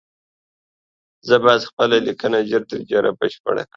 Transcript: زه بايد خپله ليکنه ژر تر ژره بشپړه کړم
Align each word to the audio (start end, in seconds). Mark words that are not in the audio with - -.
زه 1.27 1.35
بايد 1.43 1.61
خپله 1.69 1.95
ليکنه 2.07 2.39
ژر 2.49 2.61
تر 2.69 2.79
ژره 2.89 3.11
بشپړه 3.19 3.63
کړم 3.65 3.69